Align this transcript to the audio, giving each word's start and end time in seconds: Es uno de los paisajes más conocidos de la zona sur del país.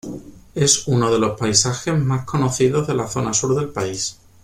Es 0.55 0.87
uno 0.87 1.13
de 1.13 1.19
los 1.19 1.37
paisajes 1.37 1.95
más 1.95 2.25
conocidos 2.25 2.87
de 2.87 2.95
la 2.95 3.07
zona 3.07 3.35
sur 3.35 3.53
del 3.53 3.67
país. 3.69 4.17